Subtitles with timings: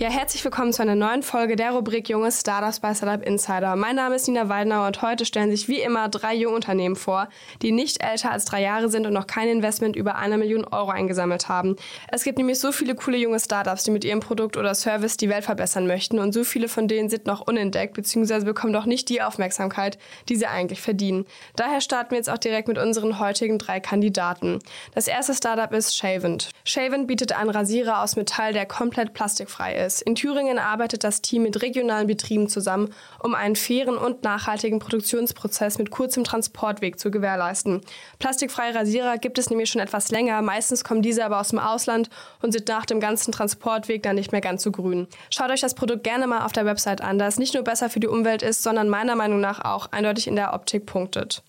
[0.00, 3.76] Ja, herzlich willkommen zu einer neuen Folge der Rubrik Junge Startups bei Startup Insider.
[3.76, 7.28] Mein Name ist Nina Waldner und heute stellen sich wie immer drei Jungunternehmen vor,
[7.60, 10.88] die nicht älter als drei Jahre sind und noch kein Investment über eine Million Euro
[10.88, 11.76] eingesammelt haben.
[12.10, 15.28] Es gibt nämlich so viele coole junge Startups, die mit ihrem Produkt oder Service die
[15.28, 18.44] Welt verbessern möchten und so viele von denen sind noch unentdeckt bzw.
[18.44, 19.98] bekommen doch nicht die Aufmerksamkeit,
[20.30, 21.26] die sie eigentlich verdienen.
[21.56, 24.60] Daher starten wir jetzt auch direkt mit unseren heutigen drei Kandidaten.
[24.94, 26.48] Das erste Startup ist Shavent.
[26.64, 29.89] Shavent bietet einen Rasierer aus Metall, der komplett plastikfrei ist.
[30.00, 35.78] In Thüringen arbeitet das Team mit regionalen Betrieben zusammen, um einen fairen und nachhaltigen Produktionsprozess
[35.78, 37.80] mit kurzem Transportweg zu gewährleisten.
[38.20, 42.10] Plastikfreie Rasierer gibt es nämlich schon etwas länger, meistens kommen diese aber aus dem Ausland
[42.40, 45.08] und sind nach dem ganzen Transportweg dann nicht mehr ganz so grün.
[45.30, 47.90] Schaut euch das Produkt gerne mal auf der Website an, da es nicht nur besser
[47.90, 51.42] für die Umwelt ist, sondern meiner Meinung nach auch eindeutig in der Optik punktet.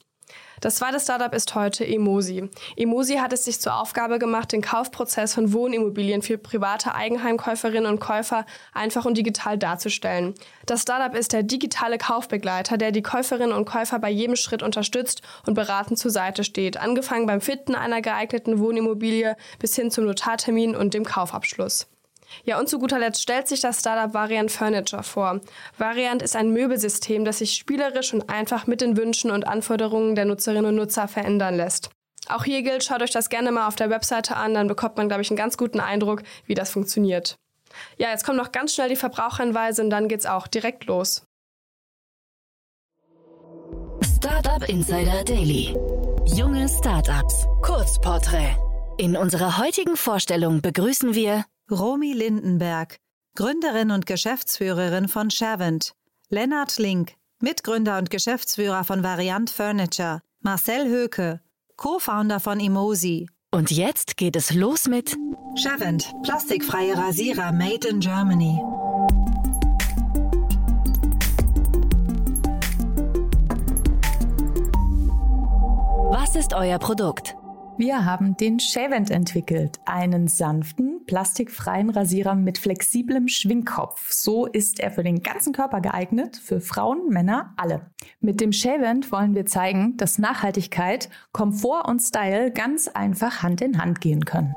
[0.62, 2.48] Das zweite Startup ist heute Emosi.
[2.78, 8.00] Emosi hat es sich zur Aufgabe gemacht, den Kaufprozess von Wohnimmobilien für private Eigenheimkäuferinnen und
[8.00, 10.36] Käufer einfach und digital darzustellen.
[10.68, 15.23] Das Startup ist der digitale Kaufbegleiter, der die Käuferinnen und Käufer bei jedem Schritt unterstützt
[15.48, 20.75] und beratend zur Seite steht, angefangen beim Finden einer geeigneten Wohnimmobilie bis hin zum Notartermin
[20.75, 21.91] und dem Kaufabschluss.
[22.44, 25.42] Ja, und zu guter Letzt stellt sich das Startup Variant Furniture vor.
[25.78, 30.26] Variant ist ein Möbelsystem, das sich spielerisch und einfach mit den Wünschen und Anforderungen der
[30.26, 31.90] Nutzerinnen und Nutzer verändern lässt.
[32.30, 35.08] Auch hier gilt, schaut euch das gerne mal auf der Webseite an, dann bekommt man,
[35.08, 37.36] glaube ich, einen ganz guten Eindruck, wie das funktioniert.
[37.98, 41.24] Ja, jetzt kommt noch ganz schnell die Verbraucherhinweise und dann geht's auch direkt los.
[44.18, 45.76] Startup Insider Daily.
[46.26, 47.48] Junge Startups.
[47.62, 48.56] Kurzporträt.
[48.98, 52.98] In unserer heutigen Vorstellung begrüßen wir Romy Lindenberg,
[53.34, 55.94] Gründerin und Geschäftsführerin von Shavent,
[56.28, 61.40] Lennart Link, Mitgründer und Geschäftsführer von Variant Furniture, Marcel Höke,
[61.78, 63.30] Co-Founder von Emosi.
[63.52, 65.16] Und jetzt geht es los mit
[65.56, 68.60] Shavent, plastikfreie Rasierer made in Germany.
[76.12, 77.38] Was ist euer Produkt?
[77.78, 84.12] Wir haben den Shavent entwickelt, einen sanften, plastikfreien Rasierer mit flexiblem Schwingkopf.
[84.12, 87.91] So ist er für den ganzen Körper geeignet, für Frauen, Männer, alle.
[88.19, 93.81] Mit dem Shavent wollen wir zeigen, dass Nachhaltigkeit, Komfort und Style ganz einfach Hand in
[93.81, 94.56] Hand gehen können.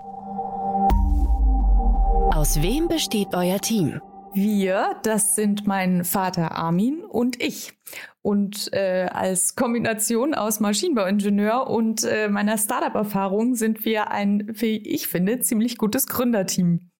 [2.34, 4.00] Aus wem besteht euer Team?
[4.34, 7.72] Wir, das sind mein Vater Armin und ich.
[8.20, 15.06] Und äh, als Kombination aus Maschinenbauingenieur und äh, meiner Startup-Erfahrung sind wir ein, wie ich
[15.06, 16.90] finde, ziemlich gutes Gründerteam.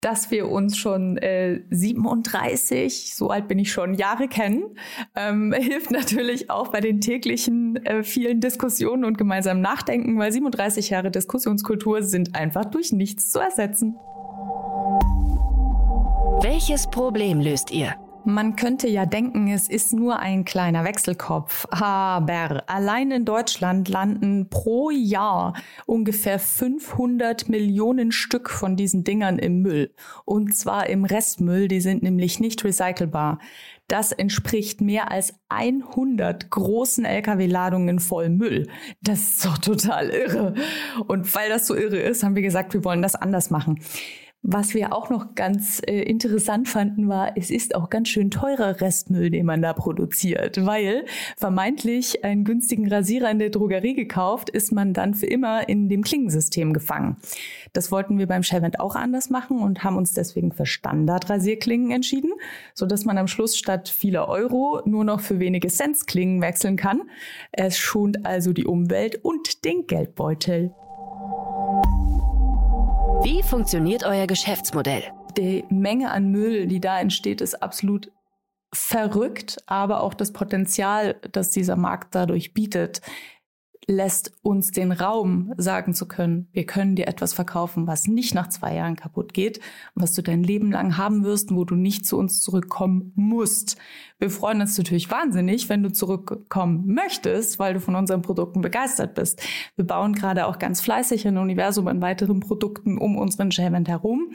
[0.00, 4.76] Dass wir uns schon äh, 37, so alt bin ich schon, Jahre kennen,
[5.16, 10.90] ähm, hilft natürlich auch bei den täglichen äh, vielen Diskussionen und gemeinsamen Nachdenken, weil 37
[10.90, 13.96] Jahre Diskussionskultur sind einfach durch nichts zu ersetzen.
[16.42, 17.94] Welches Problem löst ihr?
[18.24, 21.68] Man könnte ja denken, es ist nur ein kleiner Wechselkopf.
[21.70, 25.54] Aber allein in Deutschland landen pro Jahr
[25.86, 29.94] ungefähr 500 Millionen Stück von diesen Dingern im Müll.
[30.24, 33.38] Und zwar im Restmüll, die sind nämlich nicht recycelbar.
[33.86, 38.66] Das entspricht mehr als 100 großen Lkw-Ladungen voll Müll.
[39.00, 40.54] Das ist doch total irre.
[41.06, 43.78] Und weil das so irre ist, haben wir gesagt, wir wollen das anders machen.
[44.44, 48.80] Was wir auch noch ganz äh, interessant fanden, war, es ist auch ganz schön teurer
[48.80, 51.04] Restmüll, den man da produziert, weil
[51.36, 56.02] vermeintlich einen günstigen Rasierer in der Drogerie gekauft, ist man dann für immer in dem
[56.02, 57.18] Klingensystem gefangen.
[57.72, 62.32] Das wollten wir beim Shavent auch anders machen und haben uns deswegen für Standard-Rasierklingen entschieden,
[62.74, 66.76] so dass man am Schluss statt vieler Euro nur noch für wenige Cents Klingen wechseln
[66.76, 67.02] kann.
[67.52, 70.74] Es schont also die Umwelt und den Geldbeutel.
[73.24, 75.04] Wie funktioniert euer Geschäftsmodell?
[75.36, 78.10] Die Menge an Müll, die da entsteht, ist absolut
[78.74, 83.00] verrückt, aber auch das Potenzial, das dieser Markt dadurch bietet,
[83.86, 88.48] lässt uns den Raum sagen zu können, wir können dir etwas verkaufen, was nicht nach
[88.48, 89.60] zwei Jahren kaputt geht,
[89.94, 93.76] was du dein Leben lang haben wirst, wo du nicht zu uns zurückkommen musst.
[94.18, 99.14] Wir freuen uns natürlich wahnsinnig, wenn du zurückkommen möchtest, weil du von unseren Produkten begeistert
[99.14, 99.42] bist.
[99.74, 104.32] Wir bauen gerade auch ganz fleißig ein Universum an weiteren Produkten um unseren Shavent herum.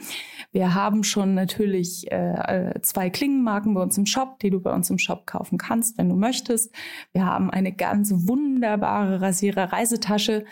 [0.52, 4.90] Wir haben schon natürlich äh, zwei Klingenmarken bei uns im Shop, die du bei uns
[4.90, 6.70] im Shop kaufen kannst, wenn du möchtest.
[7.12, 10.44] Wir haben eine ganz wunderbare Rasierer Reisetasche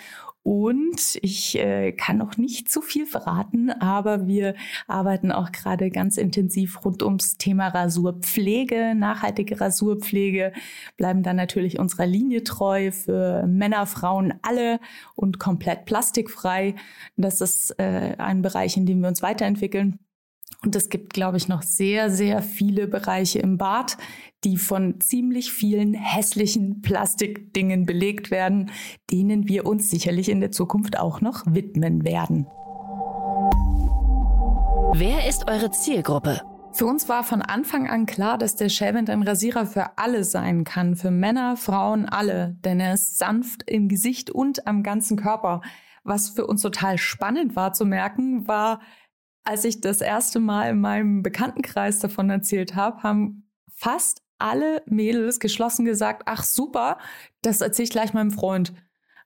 [0.45, 4.55] Und ich äh, kann noch nicht zu viel verraten, aber wir
[4.87, 10.53] arbeiten auch gerade ganz intensiv rund ums Thema Rasurpflege, nachhaltige Rasurpflege,
[10.97, 14.79] bleiben dann natürlich unserer Linie treu für Männer, Frauen, alle
[15.17, 16.77] und komplett plastikfrei.
[17.17, 19.99] Das ist äh, ein Bereich, in dem wir uns weiterentwickeln.
[20.65, 23.97] Und es gibt, glaube ich, noch sehr, sehr viele Bereiche im Bad,
[24.45, 28.71] die von ziemlich vielen hässlichen Plastikdingen belegt werden,
[29.11, 32.47] denen wir uns sicherlich in der Zukunft auch noch widmen werden.
[34.95, 36.41] Wer ist eure Zielgruppe?
[36.73, 40.65] Für uns war von Anfang an klar, dass der Shavent ein Rasierer für alle sein
[40.65, 45.63] kann, für Männer, Frauen, alle, denn er ist sanft im Gesicht und am ganzen Körper.
[46.05, 48.81] Was für uns total spannend war zu merken, war,
[49.47, 55.41] als ich das erste Mal in meinem Bekanntenkreis davon erzählt habe, haben fast alle Mädels
[55.41, 56.99] geschlossen gesagt, ach super,
[57.43, 58.75] das erzähle ich gleich meinem Freund.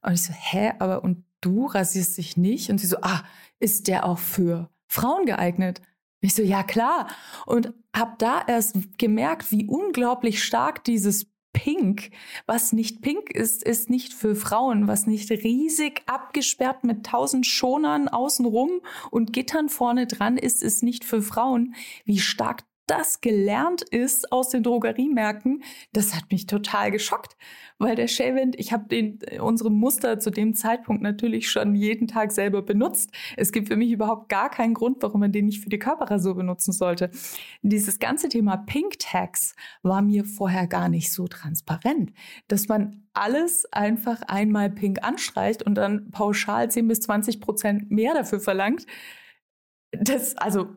[0.02, 2.70] Und ich so, hä, aber und du rasierst dich nicht?
[2.70, 3.22] Und sie so, ah,
[3.58, 5.81] ist der auch für Frauen geeignet?
[6.20, 7.08] Ich so, ja klar.
[7.46, 12.11] Und habe da erst gemerkt, wie unglaublich stark dieses pink.
[12.47, 14.88] Was nicht pink ist, ist nicht für Frauen.
[14.88, 18.81] Was nicht riesig abgesperrt mit tausend Schonern außenrum
[19.11, 21.75] und Gittern vorne dran ist, ist nicht für Frauen.
[22.05, 27.37] Wie stark das gelernt ist aus den Drogeriemärkten, das hat mich total geschockt,
[27.78, 32.32] weil der Shavent, ich habe den unsere Muster zu dem Zeitpunkt natürlich schon jeden Tag
[32.32, 33.10] selber benutzt.
[33.37, 36.34] Es gibt für mich überhaupt gar keinen Grund, warum man den nicht für die Körperrasur
[36.34, 37.10] benutzen sollte.
[37.62, 42.12] Dieses ganze Thema Pink Tags war mir vorher gar nicht so transparent,
[42.48, 48.14] dass man alles einfach einmal pink anstreicht und dann pauschal 10 bis 20 Prozent mehr
[48.14, 48.87] dafür verlangt.
[49.92, 50.69] Das, also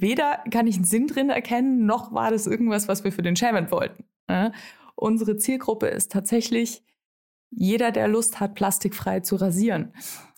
[0.00, 3.36] weder kann ich einen Sinn drin erkennen, noch war das irgendwas, was wir für den
[3.36, 4.04] Shaman wollten.
[4.28, 4.52] Ja?
[4.94, 6.84] Unsere Zielgruppe ist tatsächlich
[7.50, 9.92] jeder, der Lust hat, plastikfrei zu rasieren.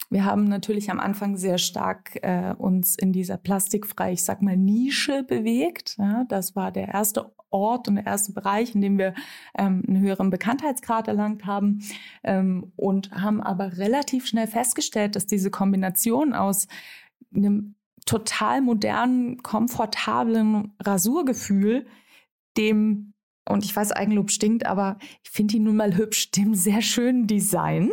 [0.09, 4.57] Wir haben natürlich am Anfang sehr stark äh, uns in dieser plastikfrei, ich sag mal,
[4.57, 5.97] Nische bewegt.
[5.99, 9.15] Ja, das war der erste Ort und der erste Bereich, in dem wir
[9.57, 11.83] ähm, einen höheren Bekanntheitsgrad erlangt haben
[12.25, 16.67] ähm, und haben aber relativ schnell festgestellt, dass diese Kombination aus
[17.35, 17.75] einem
[18.07, 21.87] total modernen, komfortablen Rasurgefühl,
[22.57, 23.15] dem,
[23.49, 27.27] und ich weiß, Eigenlob stinkt, aber ich finde ihn nun mal hübsch, dem sehr schönen
[27.27, 27.93] Design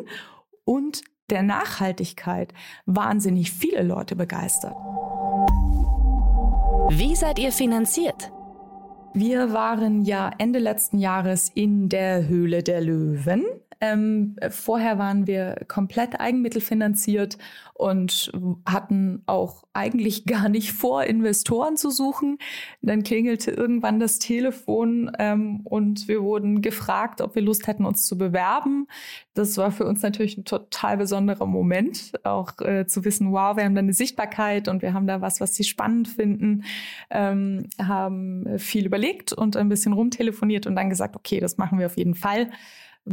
[0.65, 2.53] und der Nachhaltigkeit
[2.85, 4.75] wahnsinnig viele Leute begeistert.
[6.91, 8.31] Wie seid ihr finanziert?
[9.13, 13.43] Wir waren ja Ende letzten Jahres in der Höhle der Löwen
[13.81, 17.37] ähm, vorher waren wir komplett eigenmittelfinanziert
[17.73, 18.29] und
[18.65, 22.37] hatten auch eigentlich gar nicht vor, Investoren zu suchen.
[22.81, 28.05] Dann klingelte irgendwann das Telefon ähm, und wir wurden gefragt, ob wir Lust hätten, uns
[28.05, 28.87] zu bewerben.
[29.33, 33.63] Das war für uns natürlich ein total besonderer Moment, auch äh, zu wissen, wow, wir
[33.63, 36.65] haben da eine Sichtbarkeit und wir haben da was, was sie spannend finden,
[37.09, 41.85] ähm, haben viel überlegt und ein bisschen rumtelefoniert und dann gesagt, okay, das machen wir
[41.85, 42.49] auf jeden Fall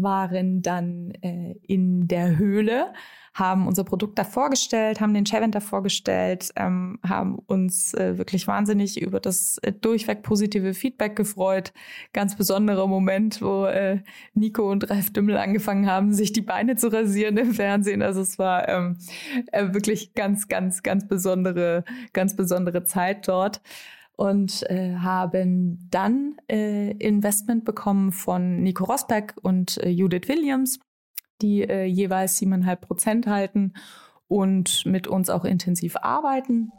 [0.02, 2.93] waren dann äh, in der Höhle,
[3.34, 8.46] haben unser Produkt da vorgestellt, haben den Chevent da vorgestellt, ähm, haben uns äh, wirklich
[8.46, 11.72] wahnsinnig über das äh, durchweg positive Feedback gefreut.
[12.14, 14.00] Ganz besonderer Moment, wo äh,
[14.32, 18.02] Nico und Ralf Dümmel angefangen haben, sich die Beine zu rasieren im Fernsehen.
[18.02, 18.96] Also es war ähm,
[19.52, 21.84] äh, wirklich ganz, ganz, ganz besondere,
[22.14, 23.60] ganz besondere Zeit dort
[24.16, 30.80] und äh, haben dann äh, Investment bekommen von Nico Rosberg und äh, Judith Williams,
[31.42, 33.75] die äh, jeweils siebeneinhalb Prozent halten
[34.26, 36.73] und mit uns auch intensiv arbeiten.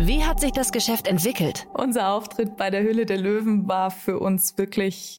[0.00, 1.66] Wie hat sich das Geschäft entwickelt?
[1.74, 5.18] Unser Auftritt bei der Hülle der Löwen war für uns wirklich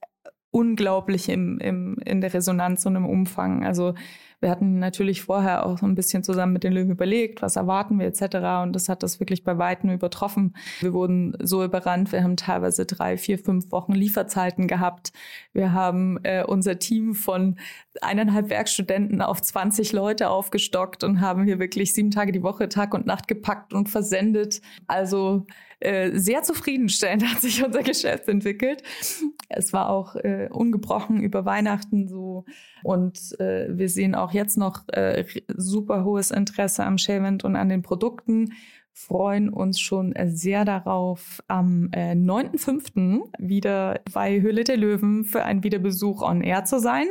[0.51, 3.65] unglaublich im, im, in der Resonanz und im Umfang.
[3.65, 3.95] Also
[4.39, 7.97] wir hatten natürlich vorher auch so ein bisschen zusammen mit den Löwen überlegt, was erwarten
[7.97, 8.63] wir etc.
[8.63, 10.55] Und das hat das wirklich bei Weitem übertroffen.
[10.79, 12.11] Wir wurden so überrannt.
[12.11, 15.11] Wir haben teilweise drei, vier, fünf Wochen Lieferzeiten gehabt.
[15.53, 17.57] Wir haben äh, unser Team von
[18.01, 22.93] eineinhalb Werkstudenten auf 20 Leute aufgestockt und haben hier wirklich sieben Tage die Woche, Tag
[22.93, 24.61] und Nacht gepackt und versendet.
[24.85, 25.47] Also
[25.79, 28.83] äh, sehr zufriedenstellend hat sich unser Geschäft entwickelt.
[29.49, 32.45] Es war auch äh, ungebrochen über Weihnachten so.
[32.83, 37.69] Und äh, wir sehen auch jetzt noch äh, super hohes Interesse am Shavent und an
[37.69, 38.53] den Produkten
[38.97, 43.29] freuen uns schon sehr darauf, am äh, 9.5.
[43.37, 47.05] wieder bei Höhle der Löwen für einen Wiederbesuch on Air zu sein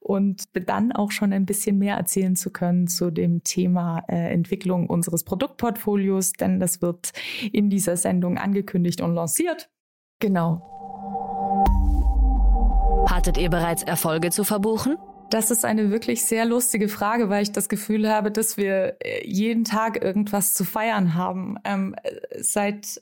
[0.00, 4.88] und dann auch schon ein bisschen mehr erzählen zu können zu dem Thema äh, Entwicklung
[4.88, 7.12] unseres Produktportfolios, denn das wird
[7.52, 9.70] in dieser Sendung angekündigt und lanciert.
[10.18, 10.66] Genau.
[13.08, 14.96] Hattet ihr bereits Erfolge zu verbuchen?
[15.30, 19.24] Das ist eine wirklich sehr lustige Frage, weil ich das Gefühl habe, dass wir äh,
[19.24, 21.56] jeden Tag irgendwas zu feiern haben.
[21.64, 23.00] Ähm, äh, seit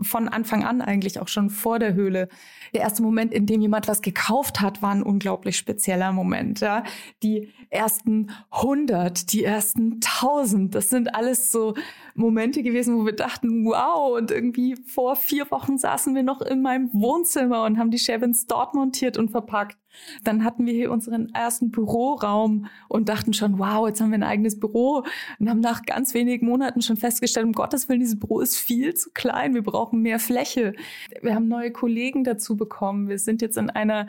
[0.00, 2.28] von Anfang an eigentlich auch schon vor der Höhle.
[2.72, 6.60] Der erste Moment, in dem jemand was gekauft hat, war ein unglaublich spezieller Moment.
[6.60, 6.84] Ja?
[7.22, 11.74] Die ersten 100, die ersten 1000, das sind alles so
[12.14, 16.62] Momente gewesen, wo wir dachten, wow, und irgendwie vor vier Wochen saßen wir noch in
[16.62, 19.78] meinem Wohnzimmer und haben die Chevins dort montiert und verpackt.
[20.24, 24.22] Dann hatten wir hier unseren ersten Büroraum und dachten schon, wow, jetzt haben wir ein
[24.22, 25.04] eigenes Büro
[25.38, 28.94] und haben nach ganz wenigen Monaten schon festgestellt, um Gottes Willen, dieses Büro ist viel
[28.94, 30.74] zu klein, wir brauchen mehr Fläche.
[31.22, 33.08] Wir haben neue Kollegen dazu bekommen.
[33.08, 34.06] Wir sind jetzt in einer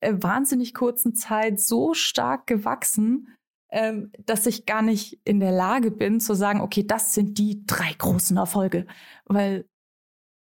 [0.00, 3.28] äh, wahnsinnig kurzen Zeit so stark gewachsen,
[3.70, 7.64] ähm, dass ich gar nicht in der Lage bin zu sagen, okay, das sind die
[7.66, 8.86] drei großen Erfolge,
[9.24, 9.64] weil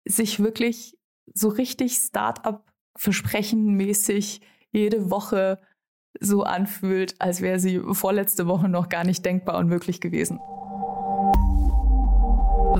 [0.07, 0.97] sich wirklich
[1.35, 4.41] so richtig Start-up versprechenmäßig
[4.73, 5.61] jede Woche
[6.21, 10.39] so anfühlt, als wäre sie vorletzte Woche noch gar nicht denkbar und möglich gewesen.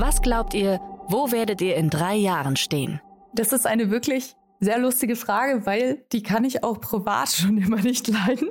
[0.01, 3.01] Was glaubt ihr, wo werdet ihr in drei Jahren stehen?
[3.35, 7.81] Das ist eine wirklich sehr lustige Frage, weil die kann ich auch privat schon immer
[7.81, 8.51] nicht leiden.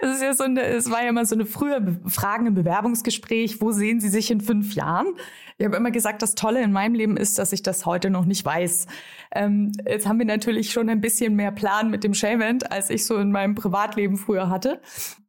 [0.00, 4.08] Es ja so war ja immer so eine frühe Fragen im Bewerbungsgespräch, wo sehen Sie
[4.08, 5.06] sich in fünf Jahren?
[5.58, 8.24] Ich habe immer gesagt, das Tolle in meinem Leben ist, dass ich das heute noch
[8.24, 8.86] nicht weiß.
[9.34, 13.04] Ähm, jetzt haben wir natürlich schon ein bisschen mehr Plan mit dem Shavent, als ich
[13.04, 14.80] so in meinem Privatleben früher hatte.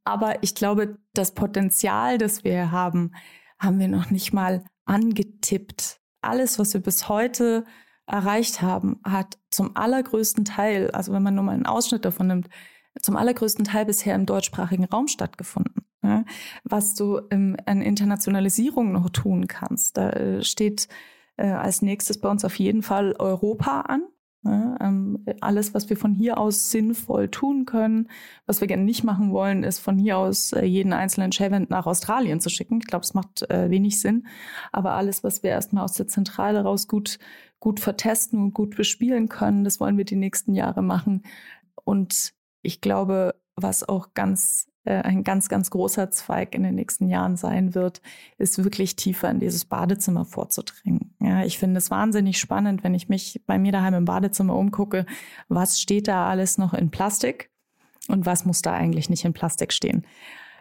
[0.03, 3.11] Aber ich glaube, das Potenzial, das wir haben,
[3.59, 5.99] haben wir noch nicht mal angetippt.
[6.21, 7.65] Alles, was wir bis heute
[8.05, 12.49] erreicht haben, hat zum allergrößten Teil, also wenn man nur mal einen Ausschnitt davon nimmt,
[13.01, 15.85] zum allergrößten Teil bisher im deutschsprachigen Raum stattgefunden.
[16.03, 16.25] Ja,
[16.65, 20.89] was du ähm, an Internationalisierung noch tun kannst, da äh, steht
[21.37, 24.03] äh, als nächstes bei uns auf jeden Fall Europa an.
[24.45, 28.09] Ja, ähm, alles, was wir von hier aus sinnvoll tun können,
[28.45, 31.85] was wir gerne nicht machen wollen, ist von hier aus äh, jeden einzelnen Shavent nach
[31.85, 32.79] Australien zu schicken.
[32.79, 34.27] Ich glaube, es macht äh, wenig Sinn.
[34.73, 37.19] Aber alles, was wir erstmal aus der Zentrale raus gut
[37.63, 39.63] gut vertesten und gut bespielen können.
[39.63, 41.23] Das wollen wir die nächsten Jahre machen.
[41.85, 47.07] Und ich glaube, was auch ganz äh, ein ganz, ganz großer Zweig in den nächsten
[47.07, 48.01] Jahren sein wird,
[48.37, 51.15] ist wirklich tiefer in dieses Badezimmer vorzudringen.
[51.21, 55.05] Ja, ich finde es wahnsinnig spannend, wenn ich mich bei mir daheim im Badezimmer umgucke,
[55.47, 57.49] was steht da alles noch in Plastik
[58.09, 60.05] und was muss da eigentlich nicht in Plastik stehen.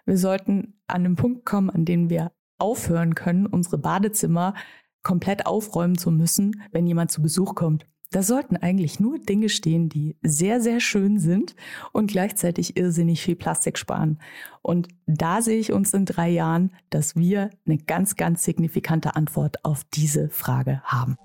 [0.05, 4.55] Wir sollten an den Punkt kommen, an dem wir aufhören können, unsere Badezimmer
[5.03, 7.87] komplett aufräumen zu müssen, wenn jemand zu Besuch kommt.
[8.13, 11.57] Da sollten eigentlich nur Dinge stehen, die sehr, sehr schön sind
[11.93, 14.19] und gleichzeitig irrsinnig viel Plastik sparen.
[14.61, 19.65] Und da sehe ich uns in drei Jahren, dass wir eine ganz, ganz signifikante Antwort
[19.65, 21.17] auf diese Frage haben.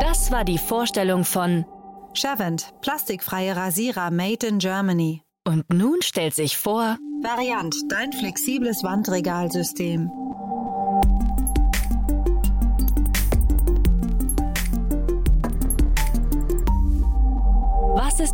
[0.00, 1.64] Das war die Vorstellung von
[2.12, 5.22] Shavent, plastikfreie Rasierer made in Germany.
[5.46, 10.10] Und nun stellt sich vor Variant, dein flexibles Wandregalsystem.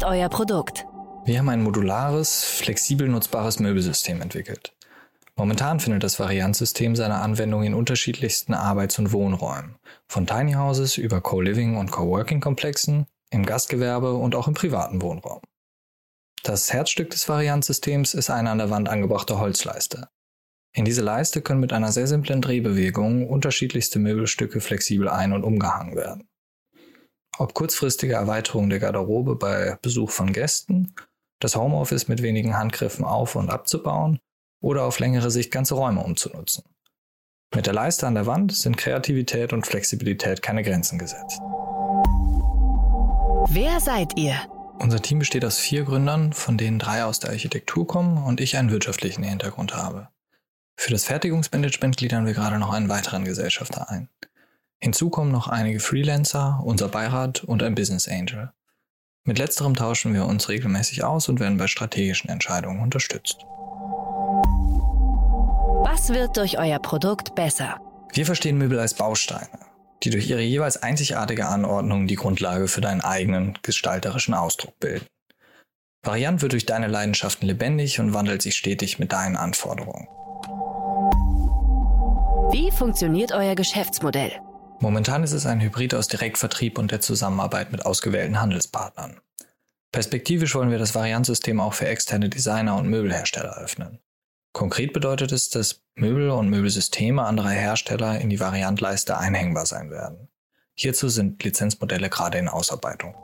[0.00, 0.86] Ist euer Produkt?
[1.26, 4.74] Wir haben ein modulares, flexibel nutzbares Möbelsystem entwickelt.
[5.36, 9.76] Momentan findet das Variantsystem seine Anwendung in unterschiedlichsten Arbeits- und Wohnräumen,
[10.08, 15.42] von Tiny Houses über Co-Living und Coworking-Komplexen, im Gastgewerbe und auch im privaten Wohnraum.
[16.44, 20.08] Das Herzstück des Variantsystems ist eine an der Wand angebrachte Holzleiste.
[20.72, 25.94] In diese Leiste können mit einer sehr simplen Drehbewegung unterschiedlichste Möbelstücke flexibel ein- und umgehangen
[25.94, 26.29] werden.
[27.40, 30.94] Ob kurzfristige Erweiterung der Garderobe bei Besuch von Gästen,
[31.38, 34.20] das Homeoffice mit wenigen Handgriffen auf- und abzubauen
[34.60, 36.64] oder auf längere Sicht ganze Räume umzunutzen.
[37.54, 41.40] Mit der Leiste an der Wand sind Kreativität und Flexibilität keine Grenzen gesetzt.
[43.48, 44.34] Wer seid ihr?
[44.78, 48.58] Unser Team besteht aus vier Gründern, von denen drei aus der Architektur kommen und ich
[48.58, 50.08] einen wirtschaftlichen Hintergrund habe.
[50.76, 54.10] Für das Fertigungsmanagement gliedern wir gerade noch einen weiteren Gesellschafter ein.
[54.82, 58.50] Hinzu kommen noch einige Freelancer, unser Beirat und ein Business Angel.
[59.24, 63.44] Mit letzterem tauschen wir uns regelmäßig aus und werden bei strategischen Entscheidungen unterstützt.
[65.84, 67.78] Was wird durch euer Produkt besser?
[68.14, 69.58] Wir verstehen Möbel als Bausteine,
[70.02, 75.06] die durch ihre jeweils einzigartige Anordnung die Grundlage für deinen eigenen gestalterischen Ausdruck bilden.
[76.02, 80.08] Variant wird durch deine Leidenschaften lebendig und wandelt sich stetig mit deinen Anforderungen.
[82.50, 84.40] Wie funktioniert euer Geschäftsmodell?
[84.80, 89.20] Momentan ist es ein Hybrid aus Direktvertrieb und der Zusammenarbeit mit ausgewählten Handelspartnern.
[89.92, 93.98] Perspektivisch wollen wir das Variantsystem auch für externe Designer und Möbelhersteller öffnen.
[94.52, 100.28] Konkret bedeutet es, dass Möbel und Möbelsysteme anderer Hersteller in die Variantleiste einhängbar sein werden.
[100.74, 103.14] Hierzu sind Lizenzmodelle gerade in Ausarbeitung.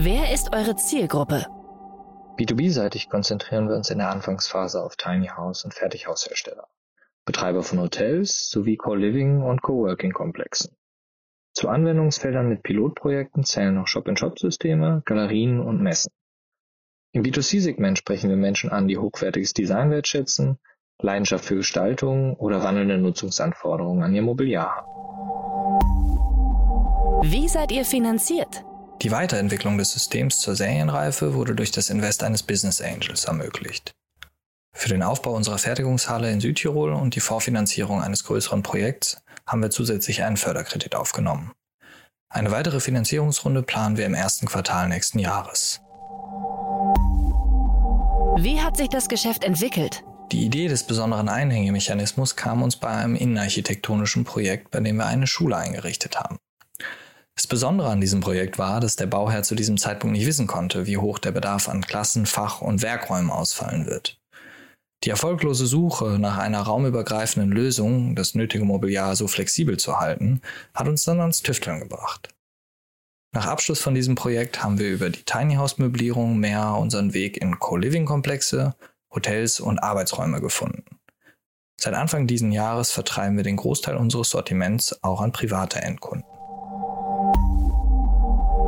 [0.00, 1.44] Wer ist eure Zielgruppe?
[2.38, 6.68] B2B-seitig konzentrieren wir uns in der Anfangsphase auf Tiny House und Fertighaushersteller,
[7.28, 10.74] Betreiber von Hotels sowie Co-Living und Coworking-Komplexen.
[11.52, 16.10] Zu Anwendungsfeldern mit Pilotprojekten zählen noch Shop-in-Shop-Systeme, Galerien und Messen.
[17.12, 20.58] Im B2C-Segment sprechen wir Menschen an, die hochwertiges Design wertschätzen,
[21.02, 24.88] Leidenschaft für Gestaltung oder wandelnde Nutzungsanforderungen an ihr Mobiliar haben.
[27.30, 28.64] Wie seid ihr finanziert?
[29.02, 33.92] Die Weiterentwicklung des Systems zur Serienreife wurde durch das Invest eines Business Angels ermöglicht.
[34.78, 39.70] Für den Aufbau unserer Fertigungshalle in Südtirol und die Vorfinanzierung eines größeren Projekts haben wir
[39.70, 41.50] zusätzlich einen Förderkredit aufgenommen.
[42.28, 45.80] Eine weitere Finanzierungsrunde planen wir im ersten Quartal nächsten Jahres.
[48.40, 50.04] Wie hat sich das Geschäft entwickelt?
[50.30, 55.26] Die Idee des besonderen Einhängemechanismus kam uns bei einem innenarchitektonischen Projekt, bei dem wir eine
[55.26, 56.38] Schule eingerichtet haben.
[57.34, 60.86] Das Besondere an diesem Projekt war, dass der Bauherr zu diesem Zeitpunkt nicht wissen konnte,
[60.86, 64.17] wie hoch der Bedarf an Klassen, Fach- und Werkräumen ausfallen wird.
[65.04, 70.40] Die erfolglose Suche nach einer raumübergreifenden Lösung, das nötige Mobiliar so flexibel zu halten,
[70.74, 72.34] hat uns dann ans Tüfteln gebracht.
[73.32, 77.36] Nach Abschluss von diesem Projekt haben wir über die Tiny House Möblierung mehr unseren Weg
[77.36, 78.74] in Co-Living-Komplexe,
[79.14, 80.84] Hotels und Arbeitsräume gefunden.
[81.80, 86.26] Seit Anfang diesen Jahres vertreiben wir den Großteil unseres Sortiments auch an private Endkunden.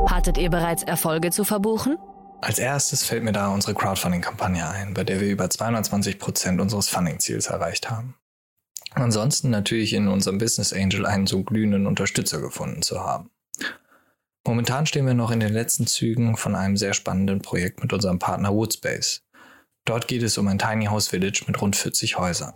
[0.07, 1.97] Hattet ihr bereits Erfolge zu verbuchen?
[2.43, 6.89] Als erstes fällt mir da unsere Crowdfunding-Kampagne ein, bei der wir über 220 Prozent unseres
[6.89, 8.15] Funding-Ziels erreicht haben.
[8.95, 13.31] Ansonsten natürlich in unserem Business Angel einen so glühenden Unterstützer gefunden zu haben.
[14.47, 18.19] Momentan stehen wir noch in den letzten Zügen von einem sehr spannenden Projekt mit unserem
[18.19, 19.23] Partner Woodspace.
[19.85, 22.55] Dort geht es um ein Tiny House Village mit rund 40 Häusern.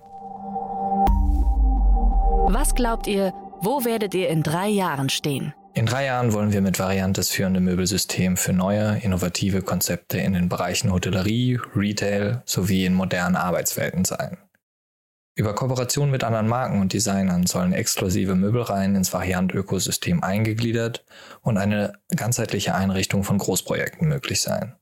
[2.48, 5.54] Was glaubt ihr, wo werdet ihr in drei Jahren stehen?
[5.76, 10.32] In drei Jahren wollen wir mit Variant das führende Möbelsystem für neue, innovative Konzepte in
[10.32, 14.38] den Bereichen Hotellerie, Retail sowie in modernen Arbeitswelten sein.
[15.36, 21.04] Über Kooperation mit anderen Marken und Designern sollen exklusive Möbelreihen ins Variant-Ökosystem eingegliedert
[21.42, 24.76] und eine ganzheitliche Einrichtung von Großprojekten möglich sein.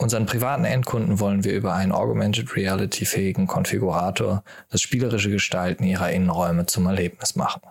[0.00, 6.10] Unseren privaten Endkunden wollen wir über einen Augmented Reality fähigen Konfigurator das spielerische Gestalten ihrer
[6.10, 7.62] Innenräume zum Erlebnis machen.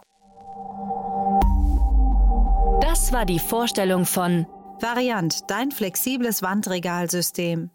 [2.93, 4.45] Das war die Vorstellung von
[4.79, 7.71] Variant, dein flexibles Wandregalsystem.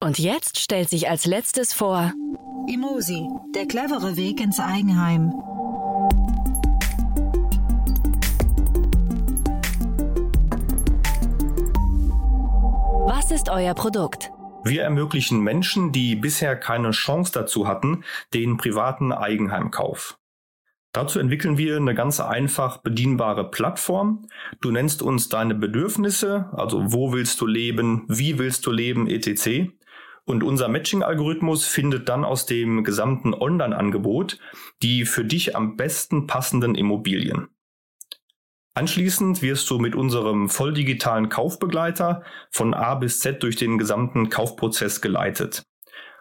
[0.00, 2.12] Und jetzt stellt sich als letztes vor
[2.66, 5.32] Imosi, der clevere Weg ins Eigenheim.
[13.06, 14.32] Was ist euer Produkt?
[14.64, 18.02] Wir ermöglichen Menschen, die bisher keine Chance dazu hatten,
[18.34, 20.18] den privaten Eigenheimkauf.
[20.96, 24.26] Dazu entwickeln wir eine ganz einfach bedienbare Plattform.
[24.62, 29.68] Du nennst uns deine Bedürfnisse, also wo willst du leben, wie willst du leben, etc.
[30.24, 34.38] Und unser Matching-Algorithmus findet dann aus dem gesamten Online-Angebot
[34.82, 37.48] die für dich am besten passenden Immobilien.
[38.72, 45.02] Anschließend wirst du mit unserem volldigitalen Kaufbegleiter von A bis Z durch den gesamten Kaufprozess
[45.02, 45.62] geleitet.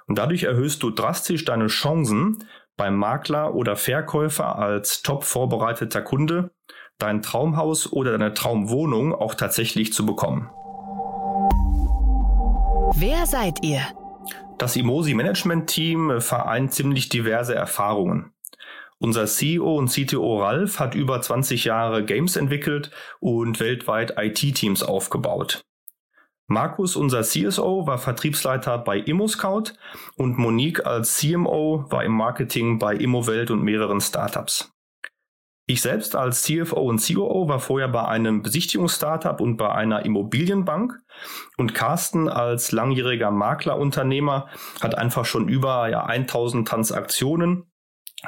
[0.07, 2.43] Und dadurch erhöhst du drastisch deine Chancen,
[2.77, 6.51] beim Makler oder Verkäufer als top vorbereiteter Kunde
[6.97, 10.49] dein Traumhaus oder deine Traumwohnung auch tatsächlich zu bekommen.
[12.95, 13.81] Wer seid ihr?
[14.57, 18.31] Das Imosi Management Team vereint ziemlich diverse Erfahrungen.
[18.97, 25.65] Unser CEO und CTO Ralf hat über 20 Jahre Games entwickelt und weltweit IT-Teams aufgebaut.
[26.47, 29.73] Markus, unser CSO, war Vertriebsleiter bei ImmoScout
[30.15, 34.71] und Monique als CMO war im Marketing bei Immowelt und mehreren Startups.
[35.67, 40.99] Ich selbst als CFO und COO war vorher bei einem Besichtigungsstartup und bei einer Immobilienbank
[41.57, 44.47] und Carsten als langjähriger Maklerunternehmer
[44.81, 47.71] hat einfach schon über ja, 1000 Transaktionen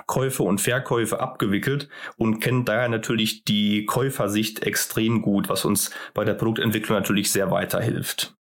[0.05, 6.23] Käufe und Verkäufe abgewickelt und kennt daher natürlich die Käufersicht extrem gut, was uns bei
[6.23, 8.37] der Produktentwicklung natürlich sehr weiterhilft.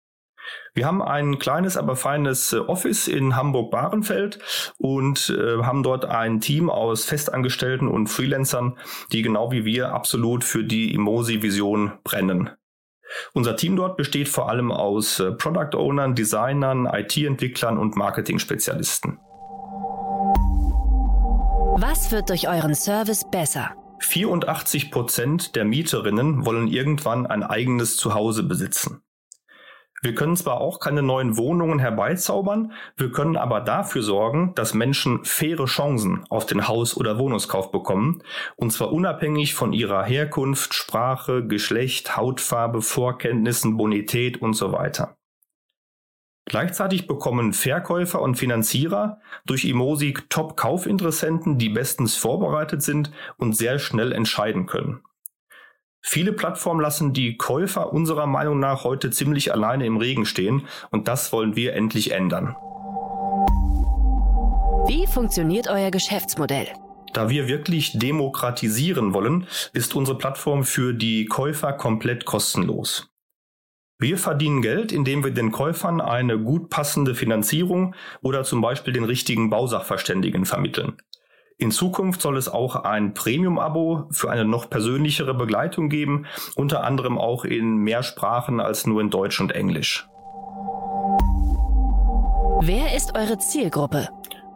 [0.74, 4.39] Wir haben ein kleines, aber feines äh, Office in Hamburg-Bahrenfeld
[4.78, 8.78] und äh, haben dort ein Team aus Festangestellten und Freelancern,
[9.12, 12.50] die genau wie wir absolut für die Emosi-Vision brennen.
[13.34, 19.20] Unser Team dort besteht vor allem aus äh, Product Ownern, Designern, IT-Entwicklern und Marketing-Spezialisten.
[21.94, 23.76] Was wird durch euren Service besser?
[24.00, 29.04] 84 Prozent der Mieterinnen wollen irgendwann ein eigenes Zuhause besitzen.
[30.02, 35.24] Wir können zwar auch keine neuen Wohnungen herbeizaubern, wir können aber dafür sorgen, dass Menschen
[35.24, 38.24] faire Chancen auf den Haus- oder Wohnungskauf bekommen,
[38.56, 45.16] und zwar unabhängig von ihrer Herkunft, Sprache, Geschlecht, Hautfarbe, Vorkenntnissen, Bonität und so weiter.
[46.54, 54.12] Gleichzeitig bekommen Verkäufer und Finanzierer durch Emosi Top-Kaufinteressenten, die bestens vorbereitet sind und sehr schnell
[54.12, 55.02] entscheiden können.
[56.00, 61.08] Viele Plattformen lassen die Käufer unserer Meinung nach heute ziemlich alleine im Regen stehen und
[61.08, 62.56] das wollen wir endlich ändern.
[64.86, 66.68] Wie funktioniert euer Geschäftsmodell?
[67.13, 73.12] Da wir wirklich demokratisieren wollen, ist unsere Plattform für die Käufer komplett kostenlos.
[74.04, 79.06] Wir verdienen Geld, indem wir den Käufern eine gut passende Finanzierung oder zum Beispiel den
[79.06, 80.98] richtigen Bausachverständigen vermitteln.
[81.58, 87.18] In Zukunft soll es auch ein Premium-Abo für eine noch persönlichere Begleitung geben, unter anderem
[87.18, 90.06] auch in mehr Sprachen als nur in Deutsch und Englisch.
[92.60, 94.10] Wer ist eure Zielgruppe?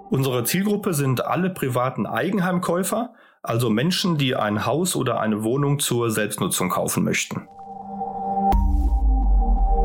[0.09, 6.11] Unsere Zielgruppe sind alle privaten Eigenheimkäufer, also Menschen, die ein Haus oder eine Wohnung zur
[6.11, 7.47] Selbstnutzung kaufen möchten.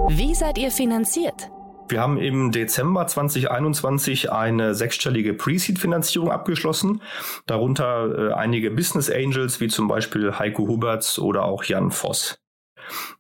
[0.09, 1.51] Wie seid ihr finanziert?
[1.89, 7.03] Wir haben im Dezember 2021 eine sechsstellige Pre-Seed-Finanzierung abgeschlossen,
[7.47, 12.42] darunter äh, einige Business Angels wie zum Beispiel Heiko Huberts oder auch Jan Voss.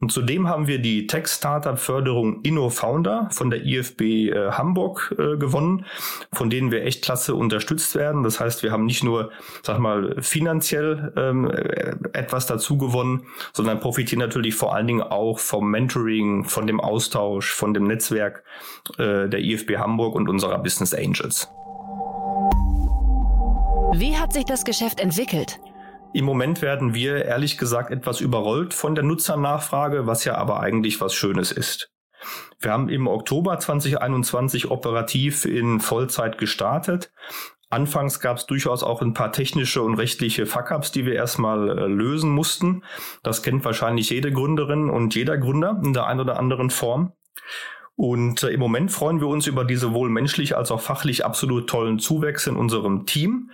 [0.01, 5.87] Und zudem haben wir die Tech-Startup-Förderung InnoFounder von der IFB äh, Hamburg äh, gewonnen,
[6.33, 8.23] von denen wir echt klasse unterstützt werden.
[8.23, 9.31] Das heißt, wir haben nicht nur,
[9.63, 15.39] sag mal, finanziell ähm, äh, etwas dazu gewonnen, sondern profitieren natürlich vor allen Dingen auch
[15.39, 18.45] vom Mentoring, von dem Austausch, von dem Netzwerk
[18.99, 21.49] äh, der IFB Hamburg und unserer Business Angels.
[23.95, 25.61] Wie hat sich das Geschäft entwickelt?
[26.15, 31.01] Im Moment werden wir ehrlich gesagt etwas überrollt von der Nutzernachfrage, was ja aber eigentlich
[31.01, 31.91] was Schönes ist.
[32.61, 37.13] Wir haben im Oktober 2021 operativ in Vollzeit gestartet.
[37.71, 41.87] Anfangs gab es durchaus auch ein paar technische und rechtliche Fuck-ups, die wir erstmal äh,
[41.87, 42.85] lösen mussten.
[43.23, 47.13] Das kennt wahrscheinlich jede Gründerin und jeder Gründer in der einen oder anderen Form.
[47.95, 51.69] Und äh, im Moment freuen wir uns über diese wohl menschlich als auch fachlich absolut
[51.69, 53.51] tollen Zuwächse in unserem Team,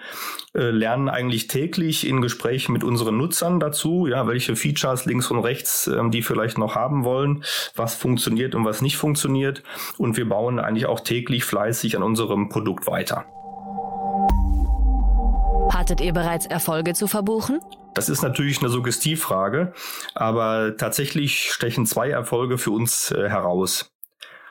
[0.54, 5.40] äh, lernen eigentlich täglich in Gesprächen mit unseren Nutzern dazu, ja, welche Features links und
[5.40, 7.42] rechts ähm, die vielleicht noch haben wollen,
[7.74, 9.64] was funktioniert und was nicht funktioniert.
[9.98, 13.24] Und wir bauen eigentlich auch täglich fleißig an unserem Produkt weiter.
[15.74, 17.60] Hattet ihr bereits Erfolge zu verbuchen?
[17.94, 19.72] Das ist natürlich eine Suggestivfrage,
[20.14, 23.90] aber tatsächlich stechen zwei Erfolge für uns äh, heraus.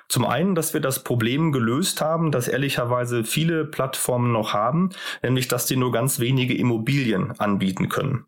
[0.09, 4.91] Zum einen, dass wir das Problem gelöst haben, das ehrlicherweise viele Plattformen noch haben,
[5.21, 8.25] nämlich dass die nur ganz wenige Immobilien anbieten können.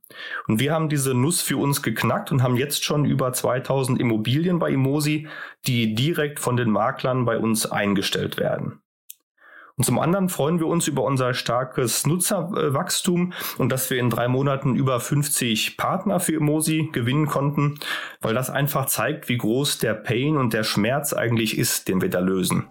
[0.47, 4.59] Und wir haben diese Nuss für uns geknackt und haben jetzt schon über 2000 Immobilien
[4.59, 5.27] bei Imosi,
[5.67, 8.81] die direkt von den Maklern bei uns eingestellt werden.
[9.79, 14.27] Und zum anderen freuen wir uns über unser starkes Nutzerwachstum und dass wir in drei
[14.27, 17.79] Monaten über 50 Partner für Emosi gewinnen konnten,
[18.19, 22.09] weil das einfach zeigt, wie groß der Pain und der Schmerz eigentlich ist, den wir
[22.09, 22.67] da lösen.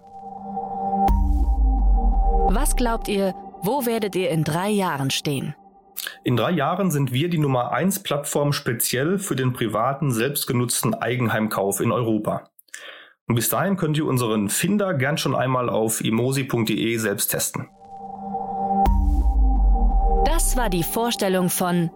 [2.51, 5.55] Was glaubt ihr, wo werdet ihr in drei Jahren stehen?
[6.23, 11.79] In drei Jahren sind wir die Nummer 1 Plattform speziell für den privaten, selbstgenutzten Eigenheimkauf
[11.79, 12.51] in Europa.
[13.29, 17.69] Und bis dahin könnt ihr unseren Finder gern schon einmal auf emosi.de selbst testen.
[20.25, 21.89] Das war die Vorstellung von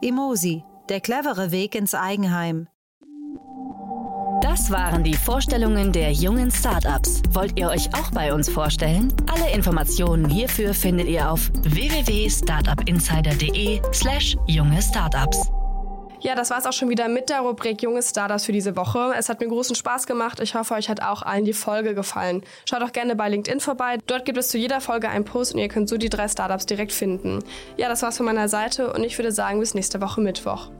[0.00, 2.68] Emosi, der clevere Weg ins Eigenheim.
[4.40, 7.22] Das waren die Vorstellungen der jungen Startups.
[7.30, 9.12] Wollt ihr euch auch bei uns vorstellen?
[9.26, 15.50] Alle Informationen hierfür findet ihr auf www.startupinsider.de/slash junge Startups.
[16.20, 19.12] Ja, das war es auch schon wieder mit der Rubrik Junge Startups für diese Woche.
[19.16, 20.40] Es hat mir großen Spaß gemacht.
[20.40, 22.42] Ich hoffe, euch hat auch allen die Folge gefallen.
[22.68, 23.98] Schaut auch gerne bei LinkedIn vorbei.
[24.06, 26.66] Dort gibt es zu jeder Folge einen Post und ihr könnt so die drei Startups
[26.66, 27.38] direkt finden.
[27.76, 30.70] Ja, das war's von meiner Seite und ich würde sagen, bis nächste Woche Mittwoch.